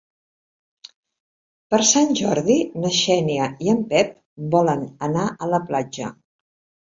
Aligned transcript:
Per 1.73 1.79
Sant 1.89 2.09
Jordi 2.19 2.55
na 2.85 2.91
Xènia 3.01 3.51
i 3.67 3.71
en 3.75 3.85
Pep 3.93 4.17
volen 4.57 4.83
anar 5.11 5.29
a 5.29 5.51
la 5.53 5.61
platja. 5.69 6.11